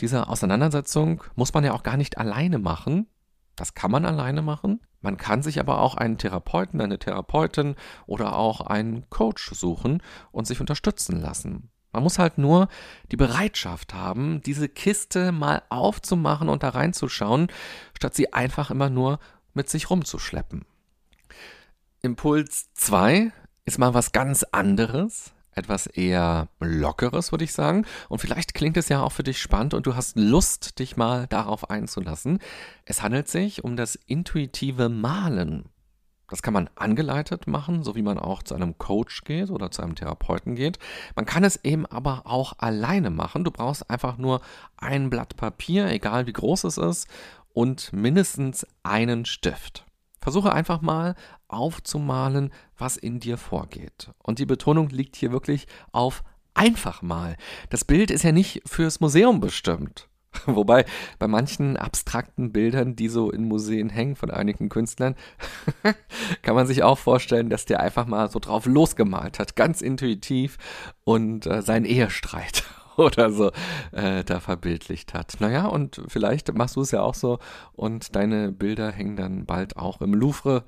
Diese 0.00 0.28
Auseinandersetzung 0.28 1.22
muss 1.34 1.52
man 1.52 1.64
ja 1.64 1.72
auch 1.72 1.82
gar 1.82 1.96
nicht 1.96 2.18
alleine 2.18 2.58
machen. 2.58 3.06
Das 3.54 3.74
kann 3.74 3.90
man 3.90 4.06
alleine 4.06 4.40
machen. 4.40 4.80
Man 5.02 5.18
kann 5.18 5.42
sich 5.42 5.60
aber 5.60 5.80
auch 5.80 5.94
einen 5.96 6.16
Therapeuten, 6.16 6.80
eine 6.80 6.98
Therapeutin 6.98 7.74
oder 8.06 8.36
auch 8.36 8.62
einen 8.62 9.10
Coach 9.10 9.50
suchen 9.52 10.02
und 10.30 10.46
sich 10.46 10.60
unterstützen 10.60 11.20
lassen. 11.20 11.70
Man 11.92 12.02
muss 12.02 12.18
halt 12.18 12.38
nur 12.38 12.68
die 13.10 13.16
Bereitschaft 13.16 13.94
haben, 13.94 14.40
diese 14.42 14.68
Kiste 14.68 15.30
mal 15.32 15.62
aufzumachen 15.68 16.48
und 16.48 16.62
da 16.62 16.70
reinzuschauen, 16.70 17.48
statt 17.96 18.14
sie 18.14 18.32
einfach 18.32 18.70
immer 18.70 18.90
nur 18.90 19.18
mit 19.54 19.68
sich 19.68 19.90
rumzuschleppen. 19.90 20.64
Impuls 22.00 22.72
2 22.74 23.30
ist 23.64 23.78
mal 23.78 23.94
was 23.94 24.12
ganz 24.12 24.42
anderes, 24.42 25.32
etwas 25.52 25.86
eher 25.86 26.48
lockeres, 26.60 27.30
würde 27.30 27.44
ich 27.44 27.52
sagen. 27.52 27.84
Und 28.08 28.20
vielleicht 28.20 28.54
klingt 28.54 28.76
es 28.76 28.88
ja 28.88 29.02
auch 29.02 29.12
für 29.12 29.22
dich 29.22 29.40
spannend 29.40 29.74
und 29.74 29.86
du 29.86 29.94
hast 29.94 30.16
Lust, 30.16 30.78
dich 30.78 30.96
mal 30.96 31.26
darauf 31.26 31.70
einzulassen. 31.70 32.38
Es 32.86 33.02
handelt 33.02 33.28
sich 33.28 33.62
um 33.62 33.76
das 33.76 33.94
intuitive 33.94 34.88
Malen. 34.88 35.66
Das 36.32 36.40
kann 36.40 36.54
man 36.54 36.70
angeleitet 36.76 37.46
machen, 37.46 37.82
so 37.82 37.94
wie 37.94 38.00
man 38.00 38.18
auch 38.18 38.42
zu 38.42 38.54
einem 38.54 38.78
Coach 38.78 39.24
geht 39.24 39.50
oder 39.50 39.70
zu 39.70 39.82
einem 39.82 39.96
Therapeuten 39.96 40.54
geht. 40.54 40.78
Man 41.14 41.26
kann 41.26 41.44
es 41.44 41.62
eben 41.62 41.84
aber 41.84 42.22
auch 42.24 42.54
alleine 42.56 43.10
machen. 43.10 43.44
Du 43.44 43.50
brauchst 43.50 43.90
einfach 43.90 44.16
nur 44.16 44.40
ein 44.78 45.10
Blatt 45.10 45.36
Papier, 45.36 45.90
egal 45.90 46.26
wie 46.26 46.32
groß 46.32 46.64
es 46.64 46.78
ist, 46.78 47.06
und 47.52 47.92
mindestens 47.92 48.66
einen 48.82 49.26
Stift. 49.26 49.84
Versuche 50.22 50.54
einfach 50.54 50.80
mal 50.80 51.16
aufzumalen, 51.48 52.50
was 52.78 52.96
in 52.96 53.20
dir 53.20 53.36
vorgeht. 53.36 54.10
Und 54.22 54.38
die 54.38 54.46
Betonung 54.46 54.88
liegt 54.88 55.16
hier 55.16 55.32
wirklich 55.32 55.66
auf 55.90 56.24
einfach 56.54 57.02
mal. 57.02 57.36
Das 57.68 57.84
Bild 57.84 58.10
ist 58.10 58.22
ja 58.22 58.32
nicht 58.32 58.62
fürs 58.64 59.00
Museum 59.00 59.40
bestimmt. 59.40 60.08
Wobei 60.46 60.84
bei 61.18 61.28
manchen 61.28 61.76
abstrakten 61.76 62.52
Bildern, 62.52 62.96
die 62.96 63.08
so 63.08 63.30
in 63.30 63.44
Museen 63.44 63.90
hängen 63.90 64.16
von 64.16 64.30
einigen 64.30 64.68
Künstlern, 64.68 65.14
kann 66.42 66.54
man 66.54 66.66
sich 66.66 66.82
auch 66.82 66.98
vorstellen, 66.98 67.50
dass 67.50 67.64
der 67.64 67.80
einfach 67.80 68.06
mal 68.06 68.30
so 68.30 68.38
drauf 68.38 68.66
losgemalt 68.66 69.38
hat, 69.38 69.56
ganz 69.56 69.82
intuitiv 69.82 70.58
und 71.04 71.46
äh, 71.46 71.62
seinen 71.62 71.84
Ehestreit 71.84 72.64
oder 72.96 73.30
so 73.30 73.52
äh, 73.92 74.24
da 74.24 74.40
verbildlicht 74.40 75.14
hat. 75.14 75.36
Naja, 75.40 75.66
und 75.66 76.02
vielleicht 76.08 76.52
machst 76.54 76.76
du 76.76 76.80
es 76.80 76.90
ja 76.90 77.02
auch 77.02 77.14
so 77.14 77.38
und 77.72 78.16
deine 78.16 78.52
Bilder 78.52 78.90
hängen 78.90 79.16
dann 79.16 79.46
bald 79.46 79.76
auch 79.76 80.00
im 80.00 80.14
Louvre 80.14 80.64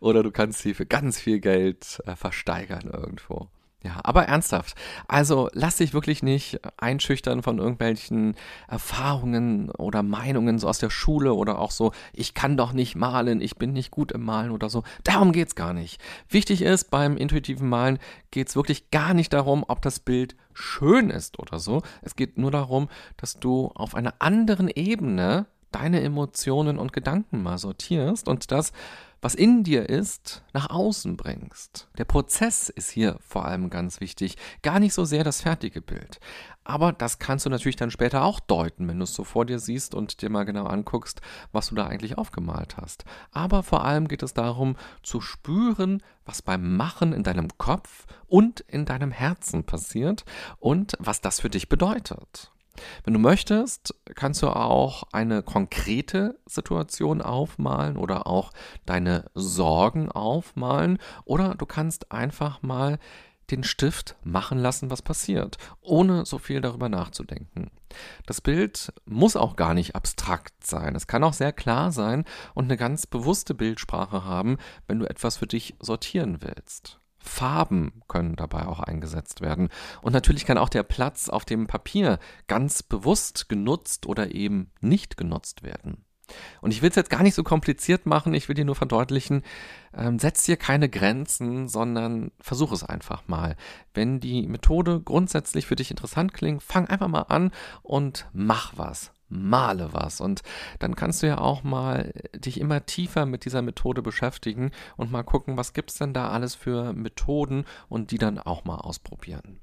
oder 0.00 0.22
du 0.22 0.30
kannst 0.30 0.60
sie 0.60 0.74
für 0.74 0.86
ganz 0.86 1.18
viel 1.18 1.40
Geld 1.40 2.00
äh, 2.06 2.14
versteigern 2.16 2.90
irgendwo. 2.92 3.48
Ja, 3.84 4.00
aber 4.02 4.24
ernsthaft. 4.24 4.76
Also 5.08 5.50
lass 5.52 5.76
dich 5.76 5.92
wirklich 5.92 6.22
nicht 6.22 6.58
einschüchtern 6.78 7.42
von 7.42 7.58
irgendwelchen 7.58 8.34
Erfahrungen 8.66 9.70
oder 9.72 10.02
Meinungen 10.02 10.58
so 10.58 10.68
aus 10.68 10.78
der 10.78 10.88
Schule 10.88 11.34
oder 11.34 11.58
auch 11.58 11.70
so, 11.70 11.92
ich 12.14 12.32
kann 12.32 12.56
doch 12.56 12.72
nicht 12.72 12.96
malen, 12.96 13.42
ich 13.42 13.56
bin 13.56 13.74
nicht 13.74 13.90
gut 13.90 14.10
im 14.12 14.22
Malen 14.24 14.52
oder 14.52 14.70
so. 14.70 14.84
Darum 15.04 15.32
geht's 15.32 15.54
gar 15.54 15.74
nicht. 15.74 16.00
Wichtig 16.30 16.62
ist, 16.62 16.90
beim 16.90 17.18
intuitiven 17.18 17.68
Malen 17.68 17.98
geht's 18.30 18.56
wirklich 18.56 18.90
gar 18.90 19.12
nicht 19.12 19.34
darum, 19.34 19.66
ob 19.68 19.82
das 19.82 20.00
Bild 20.00 20.34
schön 20.54 21.10
ist 21.10 21.38
oder 21.38 21.58
so. 21.58 21.82
Es 22.00 22.16
geht 22.16 22.38
nur 22.38 22.50
darum, 22.50 22.88
dass 23.18 23.38
du 23.38 23.70
auf 23.74 23.94
einer 23.94 24.14
anderen 24.18 24.68
Ebene 24.68 25.44
deine 25.74 26.02
Emotionen 26.02 26.78
und 26.78 26.92
Gedanken 26.92 27.42
mal 27.42 27.58
sortierst 27.58 28.28
und 28.28 28.50
das 28.50 28.72
was 29.24 29.34
in 29.34 29.64
dir 29.64 29.88
ist, 29.88 30.42
nach 30.52 30.68
außen 30.68 31.16
bringst. 31.16 31.88
Der 31.96 32.04
Prozess 32.04 32.68
ist 32.68 32.90
hier 32.90 33.16
vor 33.26 33.46
allem 33.46 33.70
ganz 33.70 34.02
wichtig, 34.02 34.36
gar 34.60 34.78
nicht 34.78 34.92
so 34.92 35.06
sehr 35.06 35.24
das 35.24 35.40
fertige 35.40 35.80
Bild. 35.80 36.20
Aber 36.62 36.92
das 36.92 37.18
kannst 37.18 37.46
du 37.46 37.50
natürlich 37.50 37.76
dann 37.76 37.90
später 37.90 38.22
auch 38.22 38.38
deuten, 38.38 38.86
wenn 38.86 38.98
du 38.98 39.04
es 39.04 39.14
so 39.14 39.24
vor 39.24 39.46
dir 39.46 39.58
siehst 39.58 39.94
und 39.94 40.20
dir 40.20 40.28
mal 40.28 40.44
genau 40.44 40.66
anguckst, 40.66 41.22
was 41.52 41.68
du 41.68 41.74
da 41.74 41.86
eigentlich 41.86 42.18
aufgemalt 42.18 42.76
hast. 42.76 43.06
Aber 43.32 43.62
vor 43.62 43.86
allem 43.86 44.08
geht 44.08 44.22
es 44.22 44.34
darum, 44.34 44.76
zu 45.02 45.22
spüren, 45.22 46.02
was 46.26 46.42
beim 46.42 46.76
Machen 46.76 47.14
in 47.14 47.22
deinem 47.22 47.48
Kopf 47.56 48.04
und 48.26 48.60
in 48.60 48.84
deinem 48.84 49.10
Herzen 49.10 49.64
passiert 49.64 50.26
und 50.58 50.96
was 50.98 51.22
das 51.22 51.40
für 51.40 51.48
dich 51.48 51.70
bedeutet. 51.70 52.52
Wenn 53.04 53.14
du 53.14 53.20
möchtest, 53.20 53.94
kannst 54.14 54.42
du 54.42 54.48
auch 54.48 55.04
eine 55.12 55.42
konkrete 55.42 56.38
Situation 56.46 57.22
aufmalen 57.22 57.96
oder 57.96 58.26
auch 58.26 58.52
deine 58.86 59.30
Sorgen 59.34 60.10
aufmalen 60.10 60.98
oder 61.24 61.54
du 61.54 61.66
kannst 61.66 62.12
einfach 62.12 62.62
mal 62.62 62.98
den 63.50 63.64
Stift 63.64 64.16
machen 64.24 64.58
lassen, 64.58 64.90
was 64.90 65.02
passiert, 65.02 65.58
ohne 65.80 66.24
so 66.24 66.38
viel 66.38 66.60
darüber 66.60 66.88
nachzudenken. 66.88 67.70
Das 68.26 68.40
Bild 68.40 68.92
muss 69.04 69.36
auch 69.36 69.56
gar 69.56 69.74
nicht 69.74 69.94
abstrakt 69.94 70.66
sein. 70.66 70.96
Es 70.96 71.06
kann 71.06 71.22
auch 71.24 71.34
sehr 71.34 71.52
klar 71.52 71.92
sein 71.92 72.24
und 72.54 72.64
eine 72.64 72.76
ganz 72.76 73.06
bewusste 73.06 73.54
Bildsprache 73.54 74.24
haben, 74.24 74.56
wenn 74.86 74.98
du 74.98 75.06
etwas 75.06 75.36
für 75.36 75.46
dich 75.46 75.76
sortieren 75.78 76.38
willst. 76.40 77.00
Farben 77.24 78.02
können 78.06 78.36
dabei 78.36 78.66
auch 78.66 78.80
eingesetzt 78.80 79.40
werden. 79.40 79.68
Und 80.02 80.12
natürlich 80.12 80.44
kann 80.44 80.58
auch 80.58 80.68
der 80.68 80.82
Platz 80.82 81.28
auf 81.28 81.44
dem 81.44 81.66
Papier 81.66 82.18
ganz 82.46 82.82
bewusst 82.82 83.48
genutzt 83.48 84.06
oder 84.06 84.34
eben 84.34 84.70
nicht 84.80 85.16
genutzt 85.16 85.62
werden. 85.62 86.04
Und 86.60 86.70
ich 86.70 86.80
will 86.80 86.90
es 86.90 86.96
jetzt 86.96 87.10
gar 87.10 87.22
nicht 87.22 87.34
so 87.34 87.42
kompliziert 87.42 88.06
machen, 88.06 88.34
ich 88.34 88.48
will 88.48 88.54
dir 88.54 88.64
nur 88.64 88.74
verdeutlichen, 88.74 89.42
ähm, 89.94 90.18
setz 90.18 90.44
dir 90.44 90.56
keine 90.56 90.88
Grenzen, 90.88 91.68
sondern 91.68 92.30
versuch 92.40 92.72
es 92.72 92.82
einfach 92.82 93.28
mal. 93.28 93.56
Wenn 93.92 94.20
die 94.20 94.46
Methode 94.46 95.00
grundsätzlich 95.00 95.66
für 95.66 95.76
dich 95.76 95.90
interessant 95.90 96.32
klingt, 96.32 96.62
fang 96.62 96.86
einfach 96.86 97.08
mal 97.08 97.22
an 97.22 97.52
und 97.82 98.26
mach 98.32 98.72
was 98.76 99.12
male 99.34 99.92
was. 99.92 100.20
Und 100.20 100.42
dann 100.78 100.96
kannst 100.96 101.22
du 101.22 101.26
ja 101.26 101.38
auch 101.38 101.62
mal 101.62 102.12
dich 102.34 102.60
immer 102.60 102.86
tiefer 102.86 103.26
mit 103.26 103.44
dieser 103.44 103.62
Methode 103.62 104.02
beschäftigen 104.02 104.70
und 104.96 105.12
mal 105.12 105.22
gucken, 105.22 105.56
was 105.56 105.72
gibt 105.72 105.90
es 105.90 105.98
denn 105.98 106.14
da 106.14 106.28
alles 106.30 106.54
für 106.54 106.92
Methoden 106.92 107.64
und 107.88 108.10
die 108.10 108.18
dann 108.18 108.38
auch 108.38 108.64
mal 108.64 108.78
ausprobieren. 108.78 109.60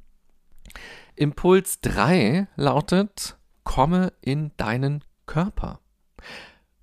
Impuls 1.16 1.82
3 1.82 2.48
lautet, 2.56 3.38
komme 3.63 4.13
in 4.22 4.51
deinen 4.58 5.04
Körper. 5.25 5.80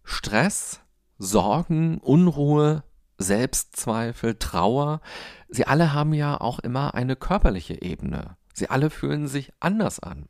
Stress, 0.04 0.80
Sorgen, 1.18 1.99
Unruhe, 1.99 2.85
Selbstzweifel, 3.18 4.37
Trauer, 4.37 5.00
sie 5.49 5.66
alle 5.66 5.92
haben 5.92 6.14
ja 6.14 6.40
auch 6.40 6.61
immer 6.61 6.95
eine 6.95 7.16
körperliche 7.16 7.83
Ebene. 7.83 8.37
Sie 8.54 8.71
alle 8.71 8.90
fühlen 8.90 9.26
sich 9.28 9.52
anders 9.61 10.00
an. 10.00 10.28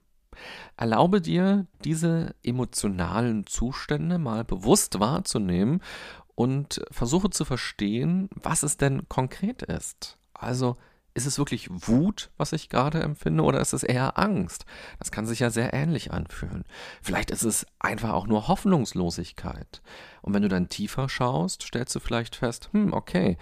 Erlaube 0.76 1.20
dir, 1.20 1.66
diese 1.84 2.34
emotionalen 2.42 3.46
Zustände 3.46 4.18
mal 4.18 4.44
bewusst 4.44 5.00
wahrzunehmen 5.00 5.82
und 6.34 6.80
versuche 6.90 7.30
zu 7.30 7.44
verstehen, 7.44 8.28
was 8.34 8.62
es 8.62 8.76
denn 8.76 9.08
konkret 9.08 9.62
ist. 9.62 10.18
Also, 10.34 10.76
ist 11.18 11.26
es 11.26 11.38
wirklich 11.38 11.68
Wut, 11.68 12.30
was 12.36 12.52
ich 12.52 12.68
gerade 12.68 13.02
empfinde, 13.02 13.42
oder 13.42 13.60
ist 13.60 13.72
es 13.72 13.82
eher 13.82 14.18
Angst? 14.18 14.64
Das 15.00 15.10
kann 15.10 15.26
sich 15.26 15.40
ja 15.40 15.50
sehr 15.50 15.74
ähnlich 15.74 16.12
anfühlen. 16.12 16.62
Vielleicht 17.02 17.32
ist 17.32 17.42
es 17.42 17.66
einfach 17.80 18.12
auch 18.12 18.28
nur 18.28 18.46
Hoffnungslosigkeit. 18.46 19.82
Und 20.22 20.32
wenn 20.32 20.42
du 20.42 20.48
dann 20.48 20.68
tiefer 20.68 21.08
schaust, 21.08 21.62
stellst 21.62 21.94
du 21.96 21.98
vielleicht 21.98 22.36
fest, 22.36 22.68
hm, 22.72 22.92
okay, 22.92 23.36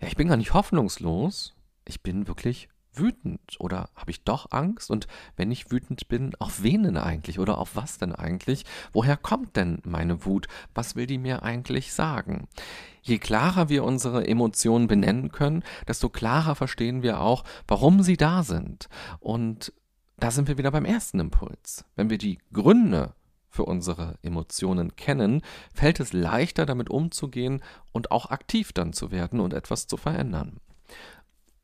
ja, 0.00 0.08
ich 0.08 0.16
bin 0.16 0.26
gar 0.26 0.36
nicht 0.36 0.52
hoffnungslos, 0.52 1.54
ich 1.84 2.02
bin 2.02 2.26
wirklich 2.26 2.68
wütend 2.94 3.56
oder 3.58 3.88
habe 3.94 4.10
ich 4.10 4.24
doch 4.24 4.50
Angst? 4.50 4.90
Und 4.90 5.06
wenn 5.36 5.50
ich 5.50 5.70
wütend 5.70 6.08
bin, 6.08 6.34
auf 6.38 6.62
wen 6.62 6.82
denn 6.82 6.96
eigentlich 6.96 7.38
oder 7.38 7.58
auf 7.58 7.76
was 7.76 7.98
denn 7.98 8.14
eigentlich? 8.14 8.64
Woher 8.92 9.16
kommt 9.16 9.56
denn 9.56 9.80
meine 9.84 10.24
Wut? 10.24 10.48
Was 10.74 10.96
will 10.96 11.06
die 11.06 11.18
mir 11.18 11.42
eigentlich 11.42 11.92
sagen? 11.92 12.48
Je 13.02 13.18
klarer 13.18 13.68
wir 13.68 13.84
unsere 13.84 14.26
Emotionen 14.26 14.86
benennen 14.86 15.32
können, 15.32 15.64
desto 15.88 16.08
klarer 16.08 16.54
verstehen 16.54 17.02
wir 17.02 17.20
auch, 17.20 17.44
warum 17.66 18.02
sie 18.02 18.16
da 18.16 18.42
sind. 18.42 18.88
Und 19.18 19.72
da 20.18 20.30
sind 20.30 20.46
wir 20.46 20.58
wieder 20.58 20.70
beim 20.70 20.84
ersten 20.84 21.18
Impuls. 21.18 21.84
Wenn 21.96 22.10
wir 22.10 22.18
die 22.18 22.38
Gründe 22.52 23.14
für 23.48 23.64
unsere 23.64 24.18
Emotionen 24.22 24.96
kennen, 24.96 25.42
fällt 25.74 26.00
es 26.00 26.12
leichter 26.12 26.64
damit 26.64 26.90
umzugehen 26.90 27.62
und 27.92 28.10
auch 28.10 28.30
aktiv 28.30 28.72
dann 28.72 28.92
zu 28.92 29.10
werden 29.10 29.40
und 29.40 29.52
etwas 29.52 29.86
zu 29.86 29.96
verändern. 29.96 30.60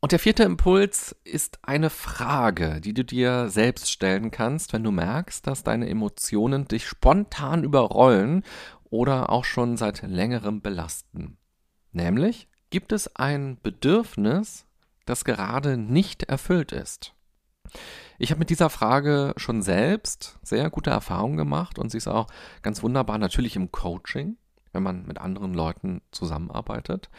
Und 0.01 0.13
der 0.13 0.21
vierte 0.21 0.45
Impuls 0.45 1.17
ist 1.25 1.59
eine 1.63 1.91
Frage, 1.91 2.81
die 2.81 2.95
du 2.95 3.05
dir 3.05 3.49
selbst 3.49 3.91
stellen 3.91 4.31
kannst, 4.31 4.73
wenn 4.73 4.85
du 4.85 4.93
merkst, 4.93 5.45
dass 5.45 5.65
deine 5.65 5.89
Emotionen 5.89 6.67
dich 6.67 6.87
spontan 6.87 7.65
überrollen 7.65 8.45
oder 8.91 9.31
auch 9.31 9.45
schon 9.45 9.77
seit 9.77 10.03
längerem 10.03 10.61
belasten. 10.61 11.37
Nämlich, 11.91 12.49
gibt 12.71 12.93
es 12.93 13.17
ein 13.17 13.59
Bedürfnis, 13.61 14.67
das 15.05 15.25
gerade 15.25 15.77
nicht 15.77 16.23
erfüllt 16.25 16.71
ist? 16.71 17.15
Ich 18.19 18.31
habe 18.31 18.39
mit 18.39 18.51
dieser 18.51 18.71
Frage 18.71 19.35
schon 19.37 19.63
selbst 19.63 20.39
sehr 20.43 20.71
gute 20.71 20.91
Erfahrungen 20.91 21.37
gemacht 21.37 21.77
und 21.77 21.91
sie 21.91 21.99
ist 21.99 22.09
auch 22.09 22.29
ganz 22.63 22.85
wunderbar 22.85 23.19
natürlich 23.19 23.57
im 23.57 23.73
Coaching 23.73 24.37
wenn 24.79 24.85
man 24.85 25.07
mit 25.07 25.19
anderen 25.19 25.55
Leuten 25.55 26.03
zusammenarbeitet, 26.13 27.11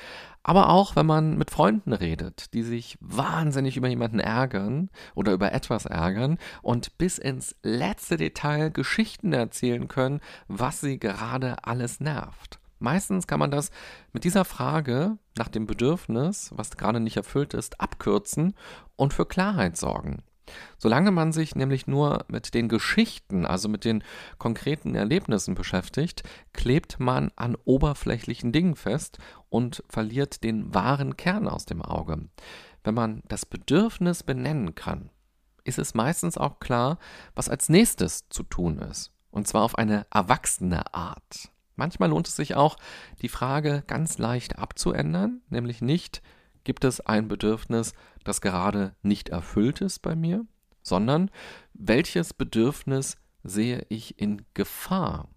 aber 0.44 0.70
auch 0.70 0.96
wenn 0.96 1.06
man 1.06 1.38
mit 1.38 1.52
Freunden 1.52 1.92
redet, 1.92 2.54
die 2.54 2.64
sich 2.64 2.98
wahnsinnig 3.02 3.76
über 3.76 3.90
jemanden 3.90 4.20
ärgern 4.20 4.90
oder 5.14 5.34
über 5.34 5.52
etwas 5.52 5.86
ärgern 5.86 6.38
und 6.62 6.98
bis 6.98 7.18
ins 7.18 7.56
letzte 7.62 8.16
Detail 8.16 8.72
Geschichten 8.72 9.34
erzählen 9.34 9.90
können, 9.90 10.22
was 10.48 10.80
sie 10.80 11.00
gerade 11.00 11.58
alles 11.66 12.00
nervt. 12.00 12.60
Meistens 12.80 13.28
kann 13.28 13.40
man 13.40 13.52
das 13.52 13.72
mit 14.14 14.24
dieser 14.24 14.46
Frage 14.46 15.18
nach 15.38 15.50
dem 15.50 15.68
Bedürfnis, 15.68 16.52
was 16.56 16.78
gerade 16.78 17.02
nicht 17.02 17.18
erfüllt 17.18 17.54
ist, 17.54 17.82
abkürzen 17.82 18.56
und 18.96 19.14
für 19.14 19.26
Klarheit 19.26 19.76
sorgen. 19.76 20.24
Solange 20.78 21.12
man 21.12 21.32
sich 21.32 21.56
nämlich 21.56 21.88
nur 21.88 22.26
mit 22.28 22.54
den 22.54 22.70
Geschichten, 22.70 23.46
also 23.46 23.70
mit 23.70 23.86
den 23.86 24.04
konkreten 24.38 24.96
Erlebnissen 24.96 25.56
beschäftigt, 25.56 26.24
klebt 26.54 27.00
man 27.00 27.32
an 27.36 27.58
oberflächlichen 27.66 28.52
Dingen 28.52 28.76
fest 28.76 29.18
und 29.50 29.84
verliert 29.90 30.44
den 30.44 30.74
wahren 30.74 31.18
Kern 31.18 31.48
aus 31.48 31.66
dem 31.66 31.82
Auge. 31.82 32.30
Wenn 32.84 32.94
man 32.94 33.22
das 33.28 33.46
Bedürfnis 33.46 34.24
benennen 34.24 34.76
kann, 34.76 35.10
ist 35.64 35.80
es 35.80 35.94
meistens 35.94 36.38
auch 36.38 36.60
klar, 36.60 36.98
was 37.36 37.50
als 37.50 37.70
nächstes 37.70 38.30
zu 38.30 38.44
tun 38.44 38.80
ist. 38.80 39.12
Und 39.32 39.48
zwar 39.48 39.64
auf 39.64 39.78
eine 39.78 40.08
erwachsene 40.12 40.94
Art. 40.94 41.52
Manchmal 41.76 42.10
lohnt 42.10 42.28
es 42.28 42.36
sich 42.36 42.56
auch, 42.56 42.76
die 43.22 43.30
Frage 43.30 43.84
ganz 43.88 44.18
leicht 44.18 44.58
abzuändern, 44.58 45.42
nämlich 45.50 45.82
nicht, 45.82 46.22
gibt 46.64 46.84
es 46.84 47.02
ein 47.02 47.28
Bedürfnis, 47.28 47.94
das 48.24 48.42
gerade 48.42 48.96
nicht 49.02 49.30
erfüllt 49.30 49.82
ist 49.82 50.00
bei 50.00 50.16
mir, 50.16 50.46
sondern 50.82 51.32
welches 51.74 52.34
Bedürfnis 52.34 53.18
sehe 53.44 53.86
ich 53.90 54.20
in 54.20 54.44
Gefahr? 54.54 55.30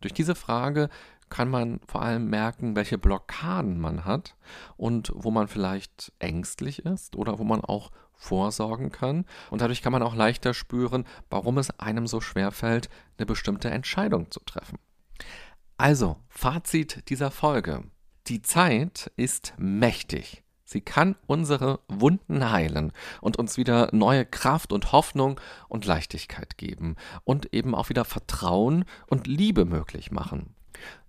Durch 0.00 0.12
diese 0.12 0.34
Frage 0.34 0.88
kann 1.28 1.50
man 1.50 1.80
vor 1.86 2.02
allem 2.02 2.28
merken, 2.28 2.76
welche 2.76 2.98
Blockaden 2.98 3.78
man 3.78 4.04
hat 4.04 4.36
und 4.76 5.12
wo 5.14 5.30
man 5.30 5.48
vielleicht 5.48 6.12
ängstlich 6.18 6.84
ist 6.84 7.16
oder 7.16 7.38
wo 7.38 7.44
man 7.44 7.60
auch 7.60 7.90
vorsorgen 8.14 8.90
kann. 8.90 9.24
Und 9.50 9.60
dadurch 9.60 9.82
kann 9.82 9.92
man 9.92 10.02
auch 10.02 10.14
leichter 10.14 10.54
spüren, 10.54 11.04
warum 11.30 11.58
es 11.58 11.70
einem 11.78 12.06
so 12.06 12.20
schwer 12.20 12.50
fällt, 12.50 12.88
eine 13.16 13.26
bestimmte 13.26 13.70
Entscheidung 13.70 14.30
zu 14.30 14.40
treffen. 14.40 14.78
Also, 15.76 16.16
Fazit 16.28 17.08
dieser 17.08 17.30
Folge. 17.30 17.84
Die 18.26 18.42
Zeit 18.42 19.12
ist 19.16 19.54
mächtig. 19.56 20.42
Sie 20.70 20.82
kann 20.82 21.16
unsere 21.26 21.80
Wunden 21.88 22.50
heilen 22.50 22.92
und 23.22 23.38
uns 23.38 23.56
wieder 23.56 23.88
neue 23.92 24.26
Kraft 24.26 24.70
und 24.70 24.92
Hoffnung 24.92 25.40
und 25.66 25.86
Leichtigkeit 25.86 26.58
geben 26.58 26.96
und 27.24 27.54
eben 27.54 27.74
auch 27.74 27.88
wieder 27.88 28.04
Vertrauen 28.04 28.84
und 29.06 29.26
Liebe 29.26 29.64
möglich 29.64 30.10
machen. 30.10 30.54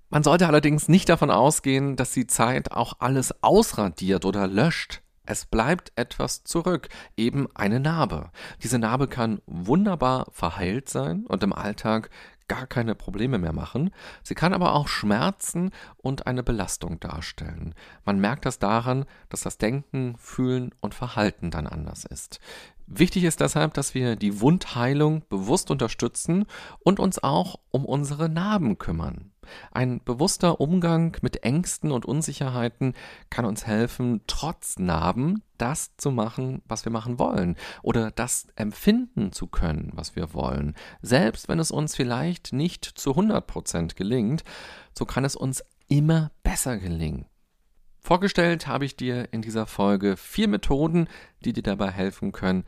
Man 0.09 0.23
sollte 0.23 0.47
allerdings 0.47 0.87
nicht 0.87 1.09
davon 1.09 1.29
ausgehen, 1.29 1.97
dass 1.97 2.13
die 2.13 2.25
Zeit 2.25 2.71
auch 2.71 2.93
alles 2.99 3.43
ausradiert 3.43 4.23
oder 4.23 4.47
löscht. 4.47 5.01
Es 5.25 5.45
bleibt 5.45 5.91
etwas 5.97 6.45
zurück, 6.45 6.87
eben 7.17 7.49
eine 7.53 7.81
Narbe. 7.81 8.31
Diese 8.63 8.79
Narbe 8.79 9.09
kann 9.09 9.41
wunderbar 9.45 10.27
verheilt 10.31 10.87
sein 10.87 11.25
und 11.27 11.43
im 11.43 11.51
Alltag 11.51 12.09
gar 12.50 12.68
keine 12.68 12.96
Probleme 12.96 13.38
mehr 13.38 13.53
machen. 13.53 13.91
Sie 14.24 14.36
kann 14.36 14.53
aber 14.53 14.75
auch 14.75 14.89
Schmerzen 14.89 15.72
und 15.96 16.27
eine 16.27 16.44
Belastung 16.44 17.00
darstellen. 17.00 17.74
Man 18.03 18.20
merkt 18.20 18.46
das 18.46 18.60
daran, 18.60 19.06
dass 19.29 19.41
das 19.41 19.58
Denken, 19.58 20.18
Fühlen 20.18 20.75
und 20.82 20.94
Verhalten 20.94 21.51
dann 21.51 21.68
anders 21.68 22.03
ist. 22.03 22.41
Wichtig 22.91 23.24
ist 23.24 23.39
deshalb, 23.39 23.75
dass 23.75 23.94
wir 23.94 24.15
die 24.15 24.41
Wundheilung 24.41 25.24
bewusst 25.29 25.70
unterstützen 25.70 26.46
und 26.79 27.00
uns 27.00 27.24
auch 27.24 27.60
um 27.70 27.86
unsere 27.86 28.27
Narben 28.27 28.79
kümmern. 28.79 29.32
Ein 29.72 30.01
bewusster 30.03 30.60
Umgang 30.60 31.18
mit 31.22 31.44
Ängsten 31.44 31.91
und 31.91 32.06
Unsicherheiten 32.06 32.94
kann 33.29 33.46
uns 33.46 33.65
helfen, 33.65 34.22
trotz 34.27 34.79
Narben 34.79 35.44
das 35.58 35.96
zu 35.98 36.12
machen, 36.12 36.62
was 36.65 36.86
wir 36.86 36.91
machen 36.91 37.20
wollen 37.20 37.56
oder 37.82 38.12
das 38.12 38.48
empfinden 38.56 39.32
zu 39.32 39.48
können, 39.48 39.91
was 39.94 40.15
wir 40.15 40.34
wollen. 40.34 40.75
Selbst 41.01 41.50
wenn 41.50 41.60
es 41.60 41.72
uns 41.72 41.96
vielleicht 41.96 42.53
nicht 42.53 42.86
zu 42.86 43.12
100 43.12 43.46
Prozent 43.46 43.96
gelingt, 43.96 44.44
so 44.98 45.06
kann 45.06 45.25
es 45.25 45.36
uns 45.36 45.63
immer 45.88 46.32
besser 46.44 46.77
gelingen. 46.77 47.25
Vorgestellt 48.00 48.68
habe 48.68 48.86
ich 48.86 48.96
dir 48.96 49.34
in 49.34 49.41
dieser 49.41 49.65
Folge 49.68 50.15
vier 50.15 50.48
Methoden, 50.48 51.07
die 51.44 51.53
dir 51.53 51.64
dabei 51.64 51.92
helfen 51.92 52.31
können, 52.31 52.64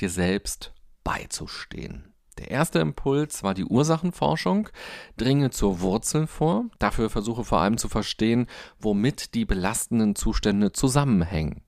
dir 0.00 0.10
selbst 0.10 0.72
beizustehen. 1.02 2.13
Der 2.38 2.50
erste 2.50 2.80
Impuls 2.80 3.42
war 3.42 3.54
die 3.54 3.64
Ursachenforschung. 3.64 4.68
Dringe 5.16 5.50
zur 5.50 5.80
Wurzel 5.80 6.26
vor. 6.26 6.66
Dafür 6.78 7.10
versuche 7.10 7.44
vor 7.44 7.60
allem 7.60 7.78
zu 7.78 7.88
verstehen, 7.88 8.46
womit 8.78 9.34
die 9.34 9.44
belastenden 9.44 10.16
Zustände 10.16 10.72
zusammenhängen. 10.72 11.62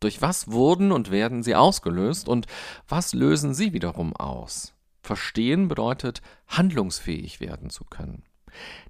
Durch 0.00 0.22
was 0.22 0.50
wurden 0.50 0.92
und 0.92 1.10
werden 1.10 1.42
sie 1.42 1.54
ausgelöst 1.54 2.28
und 2.28 2.46
was 2.88 3.12
lösen 3.12 3.54
sie 3.54 3.72
wiederum 3.72 4.16
aus? 4.16 4.74
Verstehen 5.02 5.68
bedeutet, 5.68 6.22
handlungsfähig 6.48 7.40
werden 7.40 7.70
zu 7.70 7.84
können. 7.84 8.24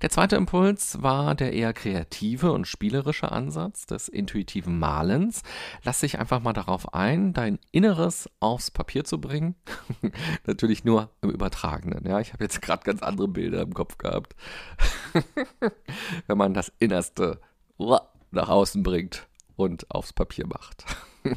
Der 0.03 0.11
zweite 0.11 0.37
Impuls 0.37 1.03
war 1.03 1.35
der 1.35 1.53
eher 1.53 1.73
kreative 1.73 2.53
und 2.53 2.67
spielerische 2.67 3.31
Ansatz 3.33 3.87
des 3.87 4.09
intuitiven 4.09 4.79
Malens. 4.79 5.43
Lass 5.83 6.01
dich 6.01 6.19
einfach 6.19 6.41
mal 6.41 6.53
darauf 6.53 6.95
ein, 6.95 7.33
dein 7.33 7.59
Inneres 7.73 8.29
aufs 8.41 8.71
Papier 8.71 9.05
zu 9.05 9.21
bringen. 9.21 9.55
Natürlich 10.47 10.85
nur 10.85 11.11
im 11.23 11.31
Übertragenen. 11.31 12.07
Ja, 12.07 12.21
ich 12.21 12.33
habe 12.33 12.45
jetzt 12.45 12.63
gerade 12.63 12.85
ganz 12.85 13.03
andere 13.03 13.29
Bilder 13.29 13.63
im 13.63 13.75
Kopf 13.75 13.99
gehabt. 13.99 14.35
Wenn 16.27 16.39
man 16.39 16.55
das 16.55 16.73
Innerste 16.79 17.41
nach 18.31 18.49
außen 18.49 18.83
bringt 18.83 19.27
und 19.57 19.91
aufs 19.91 20.13
Papier 20.13 20.47
macht. 20.47 20.85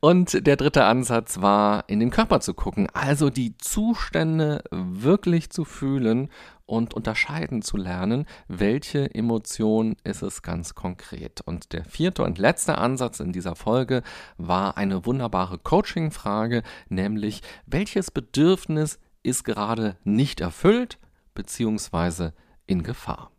Und 0.00 0.46
der 0.46 0.56
dritte 0.56 0.84
Ansatz 0.84 1.40
war, 1.40 1.84
in 1.88 2.00
den 2.00 2.10
Körper 2.10 2.40
zu 2.40 2.54
gucken, 2.54 2.88
also 2.92 3.30
die 3.30 3.56
Zustände 3.58 4.62
wirklich 4.70 5.50
zu 5.50 5.64
fühlen 5.64 6.30
und 6.68 6.92
unterscheiden 6.92 7.62
zu 7.62 7.76
lernen, 7.76 8.26
welche 8.46 9.12
Emotion 9.14 9.96
ist 10.04 10.22
es 10.22 10.42
ganz 10.42 10.74
konkret. 10.74 11.40
Und 11.40 11.72
der 11.72 11.84
vierte 11.84 12.22
und 12.22 12.38
letzte 12.38 12.78
Ansatz 12.78 13.20
in 13.20 13.32
dieser 13.32 13.56
Folge 13.56 14.02
war 14.36 14.76
eine 14.76 15.06
wunderbare 15.06 15.58
Coaching-Frage, 15.58 16.62
nämlich 16.88 17.42
welches 17.66 18.10
Bedürfnis 18.10 19.00
ist 19.22 19.44
gerade 19.44 19.96
nicht 20.04 20.40
erfüllt 20.40 20.98
bzw. 21.34 22.30
in 22.66 22.82
Gefahr. 22.82 23.32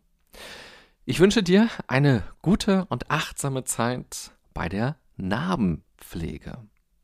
Ich 1.04 1.20
wünsche 1.20 1.42
dir 1.42 1.68
eine 1.86 2.24
gute 2.42 2.84
und 2.88 3.10
achtsame 3.10 3.64
Zeit 3.64 4.32
bei 4.54 4.68
der 4.68 4.96
Narbenpflege. 5.16 6.58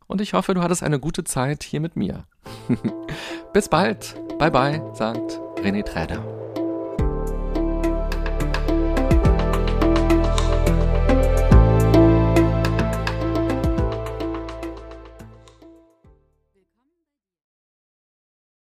Und 0.08 0.20
ich 0.20 0.34
hoffe, 0.34 0.54
du 0.54 0.62
hattest 0.62 0.82
eine 0.82 1.00
gute 1.00 1.24
Zeit 1.24 1.62
hier 1.62 1.80
mit 1.80 1.96
mir. 1.96 2.26
Bis 3.52 3.68
bald. 3.68 4.16
Bye 4.38 4.50
bye, 4.50 4.82
sagt 4.92 5.45
René 5.62 5.82
Träder. 5.82 6.35